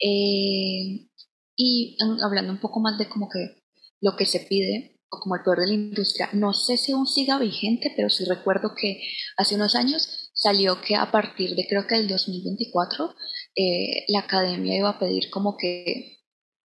Eh, 0.00 1.08
y 1.56 1.96
hablando 2.22 2.52
un 2.52 2.60
poco 2.60 2.80
más 2.80 2.98
de 2.98 3.08
como 3.08 3.28
que 3.28 3.62
lo 4.00 4.16
que 4.16 4.26
se 4.26 4.40
pide 4.40 5.00
o 5.10 5.20
como 5.20 5.36
el 5.36 5.42
poder 5.42 5.60
de 5.60 5.66
la 5.68 5.74
industria, 5.74 6.30
no 6.32 6.52
sé 6.54 6.78
si 6.78 6.92
aún 6.92 7.06
siga 7.06 7.38
vigente, 7.38 7.92
pero 7.96 8.08
sí 8.08 8.24
recuerdo 8.24 8.74
que 8.74 9.02
hace 9.36 9.54
unos 9.56 9.74
años 9.74 10.30
salió 10.34 10.80
que 10.80 10.96
a 10.96 11.10
partir 11.12 11.54
de 11.54 11.66
creo 11.68 11.86
que 11.86 11.96
el 11.96 12.08
2024 12.08 13.14
eh, 13.56 14.04
la 14.08 14.20
academia 14.20 14.76
iba 14.76 14.88
a 14.88 14.98
pedir 14.98 15.30
como 15.30 15.56
que 15.56 16.13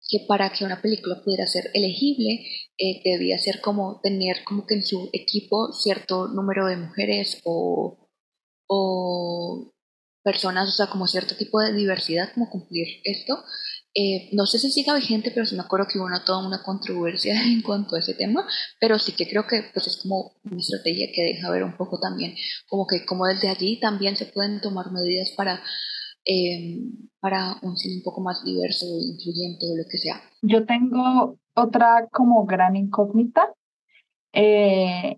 que 0.08 0.24
para 0.26 0.50
que 0.50 0.64
una 0.64 0.80
película 0.80 1.22
pudiera 1.22 1.46
ser 1.46 1.70
elegible 1.74 2.46
eh, 2.78 3.02
debía 3.04 3.38
ser 3.38 3.60
como 3.60 4.00
tener 4.02 4.42
como 4.44 4.66
que 4.66 4.74
en 4.74 4.82
su 4.82 5.10
equipo 5.12 5.72
cierto 5.72 6.28
número 6.28 6.66
de 6.66 6.76
mujeres 6.76 7.40
o, 7.44 8.08
o 8.66 9.72
personas, 10.22 10.68
o 10.68 10.72
sea, 10.72 10.86
como 10.86 11.06
cierto 11.06 11.36
tipo 11.36 11.60
de 11.60 11.72
diversidad, 11.72 12.32
como 12.34 12.50
cumplir 12.50 12.86
esto. 13.04 13.44
Eh, 13.94 14.28
no 14.32 14.46
sé 14.46 14.58
si 14.58 14.70
siga 14.70 14.94
vigente, 14.94 15.30
pero 15.30 15.46
sí 15.46 15.54
me 15.56 15.62
acuerdo 15.62 15.86
que 15.88 15.98
hubo 15.98 16.06
una, 16.06 16.24
toda 16.24 16.46
una 16.46 16.62
controversia 16.62 17.42
en 17.44 17.62
cuanto 17.62 17.96
a 17.96 18.00
ese 18.00 18.14
tema, 18.14 18.46
pero 18.80 18.98
sí 18.98 19.12
que 19.12 19.28
creo 19.28 19.46
que 19.46 19.70
pues 19.72 19.86
es 19.86 19.96
como 20.02 20.36
una 20.44 20.60
estrategia 20.60 21.08
que 21.14 21.22
deja 21.22 21.50
ver 21.50 21.64
un 21.64 21.76
poco 21.76 21.98
también, 21.98 22.34
como 22.68 22.86
que 22.86 23.04
como 23.04 23.26
desde 23.26 23.48
allí 23.48 23.80
también 23.80 24.16
se 24.16 24.26
pueden 24.26 24.60
tomar 24.60 24.92
medidas 24.92 25.30
para, 25.36 25.62
eh, 26.28 26.78
para 27.20 27.56
un 27.62 27.76
cine 27.76 27.96
un 27.96 28.02
poco 28.02 28.20
más 28.20 28.44
diverso, 28.44 28.84
incluyente 28.86 29.66
o 29.66 29.76
lo 29.76 29.84
que 29.90 29.96
sea. 29.96 30.20
Yo 30.42 30.66
tengo 30.66 31.38
otra 31.54 32.06
como 32.12 32.44
gran 32.44 32.76
incógnita, 32.76 33.52
eh, 34.32 35.16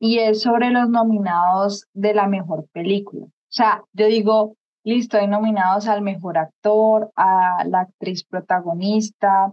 y 0.00 0.18
es 0.18 0.42
sobre 0.42 0.70
los 0.70 0.88
nominados 0.88 1.86
de 1.92 2.14
la 2.14 2.26
mejor 2.26 2.66
película. 2.72 3.26
O 3.26 3.50
sea, 3.50 3.84
yo 3.92 4.06
digo, 4.06 4.56
listo, 4.84 5.18
hay 5.18 5.28
nominados 5.28 5.86
al 5.86 6.02
mejor 6.02 6.36
actor, 6.36 7.10
a 7.16 7.64
la 7.64 7.80
actriz 7.82 8.24
protagonista, 8.24 9.52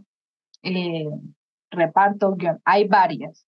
eh, 0.64 1.08
reparto, 1.70 2.36
guion, 2.36 2.60
hay 2.66 2.88
varias. 2.88 3.46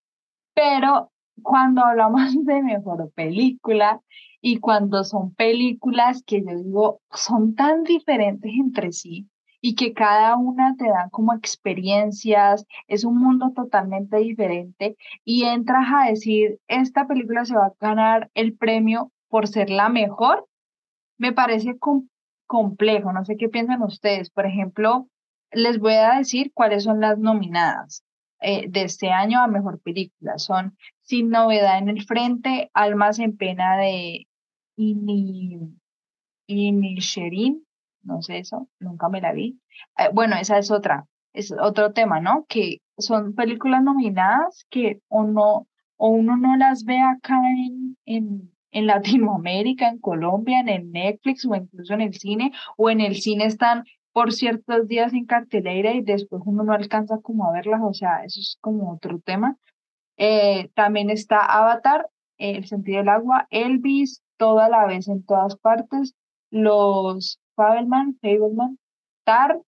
Pero 0.53 1.11
cuando 1.41 1.83
hablamos 1.83 2.21
de 2.45 2.63
mejor 2.63 3.11
película 3.13 4.01
y 4.41 4.59
cuando 4.59 5.03
son 5.03 5.33
películas 5.33 6.23
que 6.25 6.41
yo 6.41 6.55
digo 6.55 7.01
son 7.11 7.55
tan 7.55 7.83
diferentes 7.83 8.51
entre 8.53 8.91
sí 8.91 9.27
y 9.59 9.75
que 9.75 9.93
cada 9.93 10.37
una 10.37 10.75
te 10.77 10.87
da 10.87 11.09
como 11.11 11.33
experiencias, 11.33 12.65
es 12.87 13.03
un 13.03 13.17
mundo 13.17 13.51
totalmente 13.55 14.17
diferente 14.17 14.95
y 15.25 15.43
entras 15.45 15.87
a 15.93 16.09
decir, 16.09 16.59
esta 16.67 17.07
película 17.07 17.43
se 17.43 17.55
va 17.55 17.67
a 17.67 17.73
ganar 17.79 18.29
el 18.35 18.55
premio 18.55 19.11
por 19.29 19.47
ser 19.47 19.69
la 19.69 19.89
mejor, 19.89 20.47
me 21.17 21.33
parece 21.33 21.77
complejo, 22.45 23.11
no 23.11 23.25
sé 23.25 23.35
qué 23.35 23.49
piensan 23.49 23.81
ustedes. 23.81 24.29
Por 24.29 24.45
ejemplo, 24.45 25.07
les 25.51 25.79
voy 25.79 25.93
a 25.93 26.17
decir 26.17 26.51
cuáles 26.53 26.83
son 26.83 27.01
las 27.01 27.17
nominadas 27.17 28.03
eh, 28.39 28.65
de 28.69 28.83
este 28.83 29.09
año 29.09 29.41
a 29.41 29.47
Mejor 29.47 29.79
Película. 29.81 30.37
Son 30.37 30.77
Sin 31.01 31.29
Novedad 31.29 31.79
en 31.79 31.89
el 31.89 32.03
Frente, 32.03 32.69
Almas 32.73 33.19
en 33.19 33.35
Pena 33.37 33.77
de 33.77 34.27
Ini, 34.77 35.59
Sherin, 36.99 37.65
no 38.03 38.21
sé 38.21 38.39
eso, 38.39 38.69
nunca 38.79 39.09
me 39.09 39.21
la 39.21 39.33
vi. 39.33 39.59
Eh, 39.97 40.09
bueno, 40.13 40.35
esa 40.35 40.57
es 40.57 40.71
otra, 40.71 41.07
es 41.33 41.51
otro 41.51 41.93
tema, 41.93 42.19
¿no? 42.19 42.45
Que 42.47 42.81
son 42.97 43.33
películas 43.35 43.83
nominadas 43.83 44.65
que 44.69 45.01
o 45.07 45.23
no, 45.23 45.67
o 45.97 46.09
uno 46.09 46.37
no 46.37 46.55
las 46.57 46.83
ve 46.83 46.99
acá 46.99 47.39
en, 47.57 47.97
en, 48.05 48.51
en 48.71 48.87
Latinoamérica, 48.87 49.89
en 49.89 49.99
Colombia, 49.99 50.59
en 50.59 50.91
Netflix 50.91 51.45
o 51.45 51.55
incluso 51.55 51.93
en 51.93 52.01
el 52.01 52.13
cine, 52.13 52.51
o 52.77 52.89
en 52.89 53.01
el 53.01 53.15
cine 53.15 53.45
están 53.45 53.83
por 54.17 54.33
ciertos 54.33 54.87
días 54.87 55.13
en 55.13 55.27
cartelera 55.27 55.93
y 55.93 56.01
después 56.01 56.41
uno 56.43 56.63
no 56.63 56.73
alcanza 56.73 57.19
como 57.21 57.45
a 57.45 57.51
verlas, 57.51 57.81
o 57.83 57.93
sea, 57.93 58.23
eso 58.23 58.39
es 58.39 58.57
como 58.61 58.91
otro 58.91 59.19
tema. 59.19 59.57
Eh, 60.17 60.71
también 60.73 61.11
está 61.11 61.45
Avatar, 61.45 62.09
El 62.39 62.65
sentido 62.65 62.97
del 62.97 63.09
agua, 63.09 63.45
Elvis, 63.51 64.23
toda 64.37 64.69
la 64.69 64.87
vez 64.87 65.07
en 65.07 65.23
todas 65.23 65.55
partes, 65.57 66.15
los 66.49 67.39
Fabelman, 67.55 68.17
Fableman, 68.19 68.79
Tar, 69.23 69.61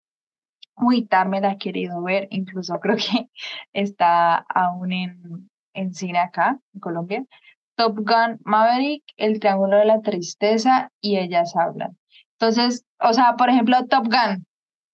uy, 0.77 1.05
Tar 1.05 1.29
me 1.29 1.41
la 1.41 1.51
he 1.51 1.57
querido 1.59 2.01
ver, 2.01 2.27
incluso 2.31 2.79
creo 2.79 2.95
que 2.95 3.29
está 3.73 4.33
aún 4.35 4.91
en, 4.91 5.51
en 5.75 5.93
cine 5.93 6.17
acá, 6.17 6.59
en 6.73 6.79
Colombia. 6.79 7.23
Top 7.75 7.97
Gun 7.97 8.39
Maverick, 8.45 9.03
El 9.15 9.39
Triángulo 9.39 9.77
de 9.77 9.85
la 9.85 10.01
Tristeza 10.01 10.91
y 11.01 11.17
Ellas 11.17 11.55
Hablan. 11.55 11.98
Entonces, 12.39 12.85
o 12.99 13.13
sea, 13.13 13.35
por 13.35 13.49
ejemplo, 13.49 13.75
Top 13.87 14.05
Gun 14.05 14.45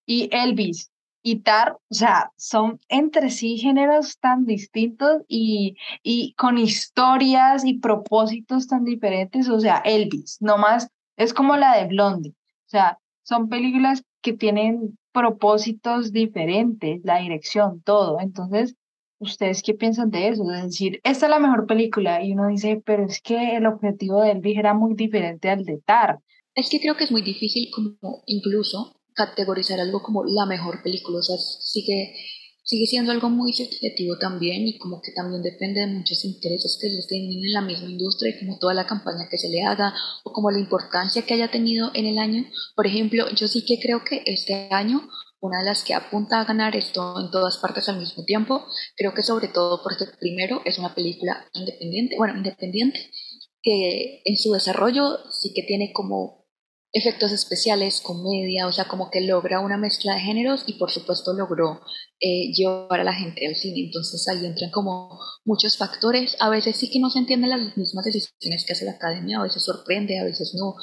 y 0.07 0.29
Elvis 0.35 0.91
y 1.21 1.41
Tar, 1.41 1.73
o 1.73 1.93
sea, 1.93 2.31
son 2.37 2.79
entre 2.89 3.29
sí 3.29 3.57
géneros 3.57 4.17
tan 4.19 4.45
distintos 4.45 5.21
y, 5.27 5.75
y 6.01 6.33
con 6.33 6.57
historias 6.57 7.65
y 7.65 7.77
propósitos 7.77 8.67
tan 8.67 8.83
diferentes. 8.83 9.47
O 9.49 9.59
sea, 9.59 9.77
Elvis, 9.85 10.37
nomás 10.41 10.89
es 11.17 11.33
como 11.33 11.55
la 11.55 11.77
de 11.77 11.87
Blondie. 11.87 12.31
O 12.31 12.69
sea, 12.69 12.99
son 13.23 13.49
películas 13.49 14.03
que 14.21 14.33
tienen 14.33 14.97
propósitos 15.11 16.11
diferentes, 16.11 17.01
la 17.03 17.17
dirección, 17.19 17.81
todo. 17.81 18.19
Entonces, 18.19 18.75
¿Ustedes 19.17 19.63
qué 19.63 19.73
piensan 19.73 20.09
de 20.11 20.27
eso? 20.27 20.51
Es 20.51 20.63
decir, 20.63 20.99
esta 21.03 21.25
es 21.27 21.29
la 21.29 21.39
mejor 21.39 21.65
película 21.65 22.21
y 22.21 22.33
uno 22.33 22.47
dice, 22.49 22.81
pero 22.85 23.05
es 23.05 23.21
que 23.21 23.55
el 23.55 23.65
objetivo 23.65 24.21
de 24.21 24.31
Elvis 24.31 24.57
era 24.57 24.73
muy 24.73 24.93
diferente 24.93 25.49
al 25.49 25.63
de 25.63 25.77
Tar. 25.77 26.19
Es 26.55 26.69
que 26.69 26.79
creo 26.79 26.95
que 26.95 27.03
es 27.03 27.11
muy 27.11 27.21
difícil 27.21 27.69
como 27.71 28.23
incluso 28.25 28.95
categorizar 29.13 29.79
algo 29.79 30.01
como 30.01 30.23
la 30.25 30.45
mejor 30.45 30.81
película, 30.83 31.19
o 31.19 31.21
sea, 31.21 31.37
sigue, 31.37 32.15
sigue 32.63 32.85
siendo 32.85 33.11
algo 33.11 33.29
muy 33.29 33.53
subjetivo 33.53 34.17
también 34.17 34.67
y 34.67 34.77
como 34.77 35.01
que 35.01 35.11
también 35.11 35.41
depende 35.41 35.81
de 35.81 35.87
muchos 35.87 36.23
intereses 36.25 36.77
que 36.81 36.89
se 36.89 36.99
estén 36.99 37.23
en 37.23 37.51
la 37.53 37.61
misma 37.61 37.89
industria 37.89 38.33
y 38.33 38.39
como 38.39 38.57
toda 38.57 38.73
la 38.73 38.87
campaña 38.87 39.27
que 39.29 39.37
se 39.37 39.49
le 39.49 39.63
haga 39.63 39.93
o 40.23 40.31
como 40.33 40.49
la 40.49 40.59
importancia 40.59 41.21
que 41.25 41.33
haya 41.33 41.51
tenido 41.51 41.91
en 41.93 42.05
el 42.07 42.17
año. 42.17 42.45
Por 42.75 42.87
ejemplo, 42.87 43.29
yo 43.35 43.47
sí 43.47 43.65
que 43.65 43.79
creo 43.79 44.03
que 44.03 44.23
este 44.25 44.69
año 44.71 45.09
una 45.41 45.59
de 45.59 45.65
las 45.65 45.83
que 45.83 45.93
apunta 45.93 46.41
a 46.41 46.45
ganar 46.45 46.75
esto 46.75 47.19
en 47.19 47.29
todas 47.29 47.57
partes 47.57 47.87
al 47.87 47.99
mismo 47.99 48.23
tiempo. 48.25 48.65
Creo 48.95 49.13
que 49.13 49.23
sobre 49.23 49.47
todo 49.47 49.81
porque 49.83 50.05
primero 50.19 50.61
es 50.65 50.79
una 50.79 50.95
película 50.95 51.45
independiente, 51.53 52.15
bueno, 52.17 52.37
independiente, 52.37 53.11
que 53.61 54.21
en 54.25 54.37
su 54.37 54.53
desarrollo 54.53 55.19
sí 55.31 55.53
que 55.53 55.63
tiene 55.63 55.91
como 55.93 56.44
efectos 56.95 57.33
especiales, 57.33 57.99
comedia, 57.99 58.67
o 58.67 58.71
sea, 58.71 58.85
como 58.85 59.11
que 59.11 59.19
logra 59.19 59.59
una 59.59 59.75
mezcla 59.77 60.13
de 60.13 60.21
géneros 60.21 60.63
y 60.65 60.75
por 60.79 60.89
supuesto 60.89 61.33
logró 61.33 61.81
eh, 62.21 62.53
llevar 62.53 63.01
a 63.01 63.03
la 63.03 63.13
gente 63.13 63.45
al 63.45 63.57
cine. 63.57 63.87
Entonces 63.87 64.25
ahí 64.29 64.45
entran 64.45 64.71
como 64.71 65.19
muchos 65.43 65.75
factores. 65.75 66.37
A 66.39 66.49
veces 66.49 66.77
sí 66.77 66.89
que 66.89 67.01
no 67.01 67.09
se 67.09 67.19
entienden 67.19 67.49
las 67.49 67.75
mismas 67.75 68.05
decisiones 68.05 68.63
que 68.65 68.71
hace 68.71 68.85
la 68.85 68.93
academia, 68.93 69.39
a 69.39 69.43
veces 69.43 69.61
sorprende, 69.65 70.17
a 70.17 70.23
veces 70.23 70.55
no. 70.55 70.75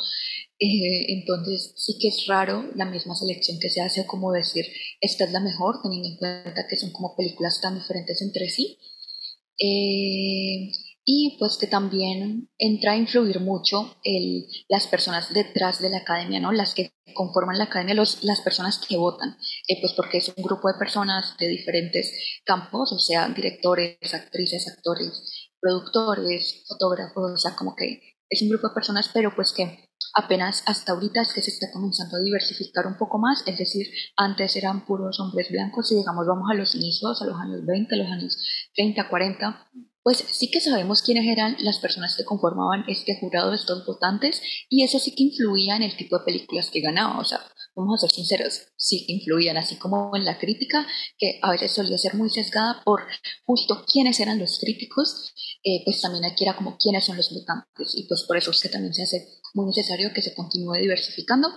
Eh, 0.59 1.15
entonces 1.15 1.73
sí 1.79 1.97
que 1.99 2.09
es 2.09 2.27
raro 2.29 2.71
la 2.75 2.85
misma 2.85 3.17
selección 3.17 3.59
que 3.59 3.71
se 3.71 3.81
hace, 3.81 4.05
como 4.05 4.33
decir, 4.33 4.67
esta 5.01 5.25
es 5.25 5.33
la 5.33 5.41
mejor, 5.41 5.77
teniendo 5.83 6.09
en 6.09 6.17
cuenta 6.19 6.67
que 6.69 6.77
son 6.77 6.93
como 6.93 7.17
películas 7.17 7.59
tan 7.63 7.75
diferentes 7.75 8.21
entre 8.21 8.51
sí. 8.51 8.79
Eh, 9.59 10.71
y 11.05 11.37
pues 11.39 11.57
que 11.57 11.67
también 11.67 12.49
entra 12.59 12.93
a 12.93 12.97
influir 12.97 13.41
mucho 13.41 13.97
el, 14.05 14.47
las 14.69 14.87
personas 14.87 15.33
detrás 15.35 15.81
de 15.81 15.91
la 15.91 15.99
academia, 15.99 16.39
¿no? 16.39 16.53
Las 16.53 16.75
que 16.75 16.93
conforman 17.15 17.59
la 17.59 17.65
academia, 17.65 17.95
los, 17.95 18.23
las 18.23 18.41
personas 18.41 18.79
que 18.79 18.97
votan, 18.97 19.37
eh, 19.67 19.81
pues 19.81 19.95
porque 19.95 20.19
es 20.19 20.33
un 20.37 20.45
grupo 20.45 20.69
de 20.69 20.79
personas 20.79 21.37
de 21.39 21.49
diferentes 21.49 22.41
campos, 22.45 22.93
o 22.93 22.99
sea, 22.99 23.29
directores, 23.29 24.15
actrices, 24.15 24.69
actores, 24.69 25.51
productores, 25.61 26.65
fotógrafos, 26.69 27.33
o 27.33 27.37
sea, 27.37 27.57
como 27.57 27.75
que 27.75 28.12
es 28.33 28.41
un 28.41 28.49
grupo 28.49 28.69
de 28.69 28.75
personas, 28.75 29.11
pero 29.13 29.35
pues 29.35 29.53
que 29.53 29.91
apenas 30.15 30.63
hasta 30.67 30.93
ahorita 30.93 31.21
es 31.21 31.35
que 31.35 31.43
se 31.43 31.51
está 31.51 31.71
comenzando 31.71 32.17
a 32.17 32.21
diversificar 32.21 32.87
un 32.87 32.97
poco 32.97 33.19
más, 33.19 33.43
es 33.47 33.59
decir, 33.59 33.87
antes 34.17 34.57
eran 34.57 34.87
puros 34.87 35.21
hombres 35.21 35.51
blancos 35.51 35.93
y 35.93 35.97
digamos 35.97 36.27
vamos 36.27 36.49
a 36.51 36.55
los 36.55 36.75
inicios, 36.75 37.21
a 37.21 37.27
los 37.27 37.37
años 37.39 37.65
20, 37.67 37.95
a 37.95 37.99
los 37.99 38.11
años 38.11 38.39
30, 38.75 39.09
40, 39.09 39.71
pues 40.03 40.19
sí 40.19 40.51
que 40.51 40.61
sabemos 40.61 41.03
quiénes 41.03 41.27
eran 41.27 41.57
las 41.61 41.79
personas 41.79 42.17
que 42.17 42.25
conformaban 42.25 42.85
este 42.89 43.19
jurado, 43.21 43.55
estos 43.55 43.87
votantes, 43.87 44.43
y 44.69 44.83
eso 44.83 44.99
sí 44.99 45.15
que 45.15 45.25
influía 45.25 45.77
en 45.77 45.83
el 45.83 45.97
tipo 45.97 46.19
de 46.19 46.25
películas 46.25 46.71
que 46.71 46.81
ganaba, 46.81 47.19
o 47.19 47.25
sea, 47.25 47.41
vamos 47.75 47.99
a 47.99 48.07
ser 48.07 48.11
sinceros, 48.11 48.69
sí 48.77 49.05
que 49.07 49.13
influían, 49.13 49.57
así 49.57 49.77
como 49.77 50.15
en 50.15 50.25
la 50.25 50.39
crítica, 50.39 50.87
que 51.19 51.39
a 51.43 51.51
veces 51.53 51.73
solía 51.73 51.99
ser 51.99 52.15
muy 52.15 52.31
sesgada 52.31 52.83
por 52.85 53.03
justo 53.45 53.85
quiénes 53.91 54.19
eran 54.21 54.39
los 54.39 54.59
críticos, 54.59 55.33
eh, 55.65 55.83
pues 55.85 56.01
también 56.01 56.25
aquí 56.25 56.45
era 56.45 56.57
como 56.57 56.77
quiénes 56.77 57.05
son 57.05 57.17
los 57.17 57.33
votantes, 57.33 57.95
y 57.95 58.07
pues 58.09 58.25
por 58.27 58.37
eso 58.37 58.51
es 58.51 58.61
que 58.61 58.69
también 58.69 58.95
se 58.95 59.05
hace 59.05 59.29
muy 59.55 59.67
necesario 59.67 60.13
que 60.15 60.23
se 60.23 60.35
continúe 60.35 60.75
diversificando. 60.75 61.49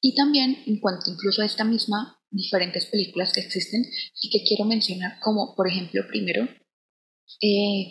Y 0.00 0.14
también, 0.14 0.62
en 0.66 0.80
cuanto 0.80 1.10
incluso 1.10 1.42
a 1.42 1.46
esta 1.46 1.64
misma 1.64 2.20
diferentes 2.30 2.86
películas 2.86 3.32
que 3.32 3.40
existen, 3.40 3.84
sí 4.12 4.28
que 4.30 4.44
quiero 4.44 4.64
mencionar 4.64 5.18
como, 5.20 5.54
por 5.54 5.68
ejemplo, 5.68 6.02
primero, 6.08 6.48
eh, 7.40 7.90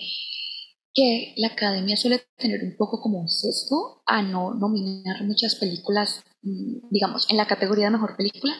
que 0.94 1.34
la 1.38 1.50
academia 1.50 1.96
suele 1.96 2.24
tener 2.38 2.64
un 2.64 2.76
poco 2.76 3.00
como 3.02 3.20
un 3.20 3.30
sesgo 3.30 4.02
a 4.06 4.22
no 4.22 4.54
nominar 4.56 5.24
muchas 5.24 5.56
películas, 5.56 6.24
mm, 6.42 6.90
digamos, 6.90 7.30
en 7.30 7.38
la 7.38 7.48
categoría 7.48 7.86
de 7.86 7.92
mejor 7.92 8.18
película, 8.18 8.56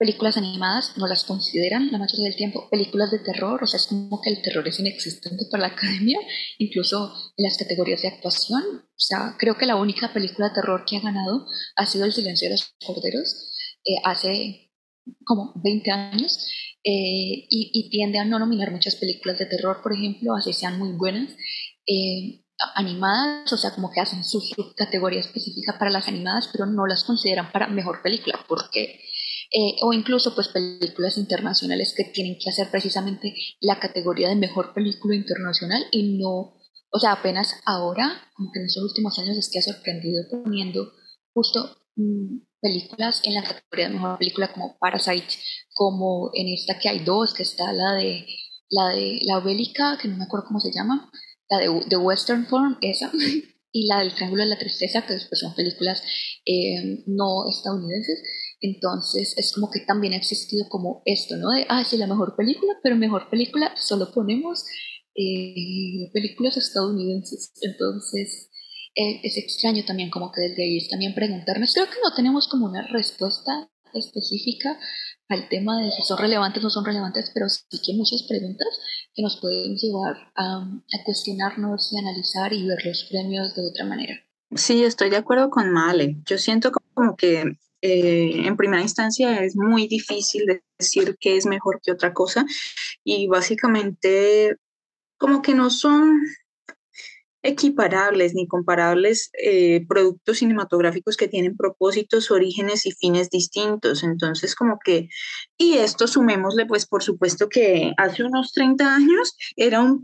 películas 0.00 0.38
animadas 0.38 0.96
no 0.96 1.06
las 1.06 1.24
consideran 1.24 1.92
la 1.92 1.98
mayoría 1.98 2.28
del 2.28 2.36
tiempo. 2.36 2.70
Películas 2.70 3.10
de 3.10 3.18
terror, 3.18 3.62
o 3.62 3.66
sea, 3.66 3.76
es 3.76 3.86
como 3.86 4.18
que 4.22 4.30
el 4.30 4.40
terror 4.40 4.66
es 4.66 4.80
inexistente 4.80 5.44
para 5.50 5.68
la 5.68 5.74
academia, 5.74 6.18
incluso 6.58 7.12
en 7.36 7.44
las 7.44 7.58
categorías 7.58 8.00
de 8.00 8.08
actuación. 8.08 8.62
O 8.62 8.98
sea, 8.98 9.36
creo 9.38 9.58
que 9.58 9.66
la 9.66 9.76
única 9.76 10.10
película 10.10 10.48
de 10.48 10.54
terror 10.54 10.86
que 10.86 10.96
ha 10.96 11.00
ganado 11.00 11.46
ha 11.76 11.84
sido 11.84 12.06
El 12.06 12.14
silencio 12.14 12.48
de 12.48 12.54
los 12.54 12.74
corderos, 12.86 13.52
eh, 13.84 13.96
hace 14.02 14.70
como 15.26 15.52
20 15.56 15.90
años, 15.90 16.48
eh, 16.82 17.46
y, 17.50 17.90
tiende 17.90 18.18
a 18.18 18.24
no 18.24 18.38
nominar 18.38 18.70
muchas 18.70 18.96
películas 18.96 19.38
de 19.38 19.46
terror, 19.46 19.80
por 19.82 19.92
ejemplo, 19.92 20.34
así 20.34 20.52
sean 20.52 20.78
muy 20.78 20.92
buenas. 20.92 21.36
Eh, 21.86 22.44
animadas, 22.74 23.52
o 23.52 23.56
sea, 23.56 23.74
como 23.74 23.90
que 23.90 24.00
hacen 24.00 24.24
su 24.24 24.40
subcategoría 24.40 25.20
específica 25.20 25.78
para 25.78 25.90
las 25.90 26.08
animadas, 26.08 26.48
pero 26.52 26.66
no 26.66 26.86
las 26.86 27.04
consideran 27.04 27.50
para 27.52 27.68
mejor 27.68 28.02
película, 28.02 28.44
porque 28.48 29.00
eh, 29.52 29.76
o 29.82 29.92
incluso 29.92 30.34
pues 30.34 30.48
películas 30.48 31.18
internacionales 31.18 31.92
que 31.96 32.04
tienen 32.04 32.38
que 32.38 32.50
hacer 32.50 32.70
precisamente 32.70 33.34
la 33.60 33.80
categoría 33.80 34.28
de 34.28 34.36
mejor 34.36 34.72
película 34.74 35.16
internacional 35.16 35.84
y 35.90 36.18
no, 36.18 36.54
o 36.92 36.98
sea, 37.00 37.12
apenas 37.12 37.54
ahora, 37.64 38.30
como 38.34 38.52
que 38.52 38.60
en 38.60 38.66
estos 38.66 38.84
últimos 38.84 39.18
años 39.18 39.36
es 39.36 39.50
que 39.50 39.58
ha 39.58 39.62
sorprendido 39.62 40.22
poniendo 40.30 40.92
justo 41.32 41.78
películas 42.60 43.22
en 43.24 43.34
la 43.34 43.42
categoría 43.42 43.88
de 43.88 43.94
mejor 43.94 44.18
película 44.18 44.52
como 44.52 44.78
Parasite, 44.78 45.34
como 45.74 46.30
en 46.34 46.48
esta 46.48 46.78
que 46.78 46.88
hay 46.88 47.00
dos, 47.00 47.34
que 47.34 47.42
está 47.42 47.72
la 47.72 47.94
de 47.94 48.26
la 48.70 48.88
de 48.90 49.20
la 49.22 49.40
bélica, 49.40 49.98
que 50.00 50.08
no 50.08 50.16
me 50.16 50.24
acuerdo 50.24 50.46
cómo 50.46 50.60
se 50.60 50.72
llama, 50.72 51.10
la 51.48 51.58
de, 51.58 51.86
The 51.88 51.96
Western 51.96 52.46
Form, 52.46 52.78
esa, 52.80 53.10
y 53.72 53.86
la 53.86 54.00
del 54.00 54.14
Triángulo 54.14 54.44
de 54.44 54.50
la 54.50 54.58
Tristeza, 54.58 55.04
que 55.06 55.14
después 55.14 55.40
son 55.40 55.54
películas 55.54 56.02
eh, 56.44 57.02
no 57.06 57.48
estadounidenses. 57.48 58.22
Entonces 58.60 59.34
es 59.38 59.52
como 59.54 59.70
que 59.70 59.80
también 59.80 60.12
ha 60.12 60.18
existido 60.18 60.68
como 60.68 61.02
esto, 61.06 61.36
¿no? 61.36 61.50
De, 61.50 61.66
ah, 61.68 61.84
sí, 61.84 61.96
la 61.96 62.06
mejor 62.06 62.36
película, 62.36 62.74
pero 62.82 62.96
mejor 62.96 63.30
película 63.30 63.74
solo 63.76 64.12
ponemos 64.12 64.64
eh, 65.14 66.10
películas 66.12 66.56
estadounidenses. 66.56 67.52
Entonces 67.62 68.49
eh, 68.94 69.20
es 69.22 69.36
extraño 69.36 69.84
también 69.84 70.10
como 70.10 70.32
que 70.32 70.42
desde 70.42 70.62
ahí 70.62 70.88
también 70.88 71.14
preguntarnos. 71.14 71.72
Creo 71.74 71.86
que 71.86 72.00
no 72.02 72.14
tenemos 72.14 72.48
como 72.48 72.66
una 72.66 72.86
respuesta 72.88 73.70
específica 73.92 74.78
al 75.28 75.48
tema 75.48 75.80
de 75.80 75.90
si 75.90 76.02
son 76.02 76.18
relevantes 76.18 76.62
o 76.62 76.66
no 76.66 76.70
son 76.70 76.84
relevantes, 76.84 77.30
pero 77.32 77.48
sí 77.48 77.80
que 77.84 77.94
muchas 77.94 78.24
preguntas 78.28 78.68
que 79.14 79.22
nos 79.22 79.40
pueden 79.40 79.76
llevar 79.76 80.16
a, 80.34 80.58
a 80.58 81.04
cuestionarnos 81.04 81.92
y 81.92 81.98
analizar 81.98 82.52
y 82.52 82.66
ver 82.66 82.78
los 82.84 83.04
premios 83.10 83.54
de 83.54 83.62
otra 83.66 83.84
manera. 83.84 84.14
Sí, 84.54 84.82
estoy 84.82 85.10
de 85.10 85.16
acuerdo 85.16 85.50
con 85.50 85.70
Male. 85.70 86.16
Yo 86.26 86.36
siento 86.36 86.72
como 86.94 87.16
que 87.16 87.56
eh, 87.82 88.46
en 88.46 88.56
primera 88.56 88.82
instancia 88.82 89.42
es 89.42 89.56
muy 89.56 89.86
difícil 89.86 90.62
decir 90.78 91.16
qué 91.18 91.36
es 91.36 91.46
mejor 91.46 91.80
que 91.82 91.92
otra 91.92 92.12
cosa 92.12 92.44
y 93.04 93.26
básicamente 93.26 94.56
como 95.16 95.40
que 95.40 95.54
no 95.54 95.70
son 95.70 96.20
equiparables 97.42 98.34
ni 98.34 98.46
comparables 98.46 99.30
eh, 99.42 99.84
productos 99.88 100.38
cinematográficos 100.38 101.16
que 101.16 101.28
tienen 101.28 101.56
propósitos, 101.56 102.30
orígenes 102.30 102.84
y 102.86 102.92
fines 102.92 103.30
distintos. 103.30 104.02
Entonces, 104.02 104.54
como 104.54 104.78
que, 104.84 105.08
y 105.56 105.78
esto 105.78 106.06
sumémosle, 106.06 106.66
pues 106.66 106.86
por 106.86 107.02
supuesto 107.02 107.48
que 107.48 107.92
hace 107.96 108.24
unos 108.24 108.52
30 108.52 108.94
años 108.94 109.36
era 109.56 109.80
un, 109.80 110.00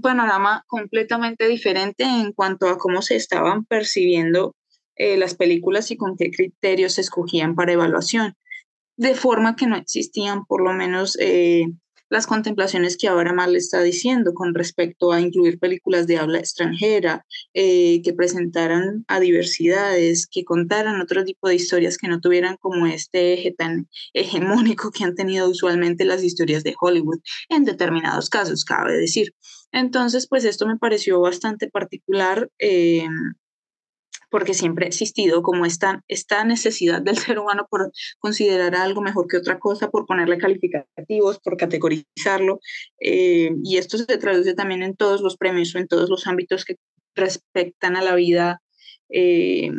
panorama 0.00 0.64
completamente 0.66 1.46
diferente 1.46 2.04
en 2.04 2.32
cuanto 2.32 2.68
a 2.68 2.78
cómo 2.78 3.02
se 3.02 3.16
estaban 3.16 3.64
percibiendo 3.64 4.54
eh, 4.96 5.16
las 5.16 5.34
películas 5.34 5.90
y 5.90 5.96
con 5.96 6.16
qué 6.16 6.30
criterios 6.30 6.94
se 6.94 7.02
escogían 7.02 7.54
para 7.54 7.72
evaluación, 7.72 8.34
de 8.96 9.14
forma 9.14 9.56
que 9.56 9.66
no 9.66 9.76
existían 9.76 10.44
por 10.46 10.62
lo 10.62 10.72
menos 10.72 11.16
eh, 11.20 11.66
las 12.12 12.26
contemplaciones 12.26 12.98
que 12.98 13.08
ahora 13.08 13.32
mal 13.32 13.56
está 13.56 13.82
diciendo 13.82 14.34
con 14.34 14.52
respecto 14.52 15.12
a 15.12 15.20
incluir 15.22 15.58
películas 15.58 16.06
de 16.06 16.18
habla 16.18 16.40
extranjera, 16.40 17.24
eh, 17.54 18.02
que 18.02 18.12
presentaran 18.12 19.06
a 19.08 19.18
diversidades, 19.18 20.26
que 20.26 20.44
contaran 20.44 21.00
otro 21.00 21.24
tipo 21.24 21.48
de 21.48 21.54
historias 21.54 21.96
que 21.96 22.08
no 22.08 22.20
tuvieran 22.20 22.58
como 22.60 22.86
este 22.86 23.32
eje 23.32 23.52
tan 23.52 23.88
hegemónico 24.12 24.90
que 24.90 25.04
han 25.04 25.14
tenido 25.14 25.48
usualmente 25.48 26.04
las 26.04 26.22
historias 26.22 26.62
de 26.64 26.74
Hollywood 26.78 27.20
en 27.48 27.64
determinados 27.64 28.28
casos, 28.28 28.66
cabe 28.66 28.92
decir. 28.92 29.34
Entonces, 29.72 30.28
pues 30.28 30.44
esto 30.44 30.66
me 30.66 30.76
pareció 30.76 31.18
bastante 31.18 31.70
particular 31.70 32.50
porque 34.30 34.54
siempre 34.54 34.86
ha 34.86 34.88
existido 34.88 35.42
como 35.42 35.66
esta, 35.66 36.02
esta 36.08 36.44
necesidad 36.44 37.02
del 37.02 37.18
ser 37.18 37.38
humano 37.38 37.66
por 37.70 37.92
considerar 38.18 38.74
algo 38.74 39.02
mejor 39.02 39.28
que 39.28 39.36
otra 39.36 39.58
cosa, 39.58 39.90
por 39.90 40.06
ponerle 40.06 40.38
calificativos, 40.38 41.38
por 41.40 41.56
categorizarlo. 41.56 42.60
Eh, 43.00 43.50
y 43.62 43.76
esto 43.76 43.98
se 43.98 44.06
traduce 44.18 44.54
también 44.54 44.82
en 44.82 44.96
todos 44.96 45.20
los 45.20 45.36
premios 45.36 45.74
o 45.74 45.78
en 45.78 45.86
todos 45.86 46.08
los 46.08 46.26
ámbitos 46.26 46.64
que 46.64 46.76
respectan 47.14 47.96
a 47.96 48.02
la 48.02 48.14
vida 48.14 48.62
eh, 49.10 49.70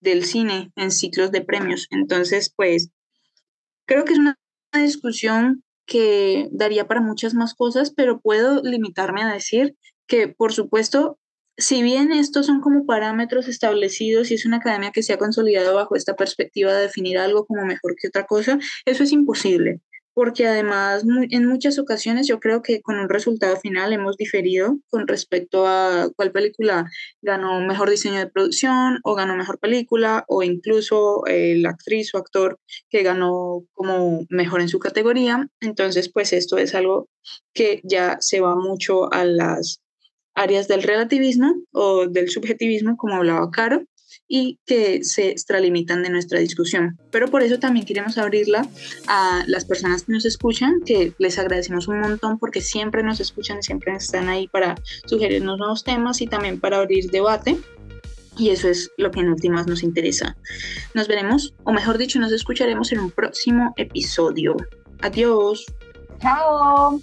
del 0.00 0.24
cine 0.24 0.70
en 0.76 0.90
ciclos 0.90 1.32
de 1.32 1.40
premios. 1.40 1.86
Entonces, 1.90 2.52
pues, 2.54 2.90
creo 3.86 4.04
que 4.04 4.12
es 4.12 4.18
una 4.18 4.36
discusión 4.74 5.64
que 5.86 6.48
daría 6.52 6.86
para 6.86 7.00
muchas 7.00 7.34
más 7.34 7.54
cosas, 7.54 7.92
pero 7.94 8.20
puedo 8.20 8.62
limitarme 8.62 9.22
a 9.22 9.32
decir 9.32 9.76
que, 10.06 10.28
por 10.28 10.52
supuesto, 10.52 11.18
si 11.56 11.82
bien 11.82 12.12
estos 12.12 12.46
son 12.46 12.60
como 12.60 12.86
parámetros 12.86 13.48
establecidos 13.48 14.30
y 14.30 14.34
es 14.34 14.46
una 14.46 14.58
academia 14.58 14.90
que 14.90 15.02
se 15.02 15.12
ha 15.12 15.18
consolidado 15.18 15.74
bajo 15.74 15.96
esta 15.96 16.16
perspectiva 16.16 16.72
de 16.72 16.82
definir 16.82 17.18
algo 17.18 17.46
como 17.46 17.64
mejor 17.64 17.94
que 17.96 18.08
otra 18.08 18.26
cosa, 18.26 18.58
eso 18.86 19.04
es 19.04 19.12
imposible, 19.12 19.80
porque 20.14 20.46
además 20.46 21.04
en 21.30 21.46
muchas 21.46 21.78
ocasiones 21.78 22.26
yo 22.26 22.40
creo 22.40 22.62
que 22.62 22.80
con 22.80 22.98
un 22.98 23.08
resultado 23.08 23.56
final 23.56 23.92
hemos 23.92 24.16
diferido 24.16 24.78
con 24.90 25.06
respecto 25.06 25.66
a 25.66 26.10
cuál 26.16 26.32
película 26.32 26.90
ganó 27.22 27.60
mejor 27.60 27.90
diseño 27.90 28.18
de 28.18 28.30
producción 28.30 29.00
o 29.04 29.14
ganó 29.14 29.36
mejor 29.36 29.58
película 29.58 30.24
o 30.28 30.42
incluso 30.42 31.26
eh, 31.26 31.56
la 31.58 31.70
actriz 31.70 32.14
o 32.14 32.18
actor 32.18 32.58
que 32.90 33.02
ganó 33.02 33.64
como 33.72 34.26
mejor 34.28 34.60
en 34.60 34.68
su 34.68 34.78
categoría. 34.78 35.48
Entonces, 35.60 36.10
pues 36.12 36.32
esto 36.32 36.58
es 36.58 36.74
algo 36.74 37.08
que 37.54 37.80
ya 37.84 38.18
se 38.20 38.40
va 38.40 38.54
mucho 38.54 39.12
a 39.12 39.24
las 39.24 39.80
áreas 40.34 40.68
del 40.68 40.82
relativismo 40.82 41.54
o 41.72 42.06
del 42.06 42.30
subjetivismo, 42.30 42.96
como 42.96 43.14
hablaba 43.14 43.50
Caro, 43.50 43.84
y 44.28 44.58
que 44.66 45.04
se 45.04 45.28
extralimitan 45.28 46.02
de 46.02 46.10
nuestra 46.10 46.38
discusión. 46.38 46.98
Pero 47.10 47.28
por 47.28 47.42
eso 47.42 47.58
también 47.58 47.84
queremos 47.84 48.16
abrirla 48.18 48.66
a 49.06 49.44
las 49.46 49.64
personas 49.64 50.04
que 50.04 50.12
nos 50.12 50.24
escuchan, 50.24 50.80
que 50.86 51.12
les 51.18 51.38
agradecemos 51.38 51.88
un 51.88 52.00
montón 52.00 52.38
porque 52.38 52.60
siempre 52.60 53.02
nos 53.02 53.20
escuchan, 53.20 53.58
y 53.58 53.62
siempre 53.62 53.94
están 53.94 54.28
ahí 54.28 54.48
para 54.48 54.74
sugerirnos 55.06 55.58
nuevos 55.58 55.84
temas 55.84 56.20
y 56.22 56.26
también 56.26 56.60
para 56.60 56.78
abrir 56.78 57.10
debate. 57.10 57.58
Y 58.38 58.48
eso 58.48 58.68
es 58.68 58.90
lo 58.96 59.10
que 59.10 59.20
en 59.20 59.28
últimas 59.28 59.66
nos 59.66 59.82
interesa. 59.82 60.36
Nos 60.94 61.08
veremos, 61.08 61.52
o 61.64 61.72
mejor 61.72 61.98
dicho, 61.98 62.18
nos 62.18 62.32
escucharemos 62.32 62.90
en 62.92 63.00
un 63.00 63.10
próximo 63.10 63.74
episodio. 63.76 64.56
Adiós. 65.02 65.66
Chao. 66.20 67.00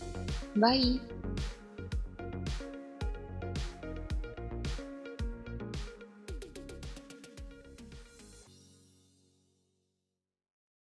Bye. 0.56 1.09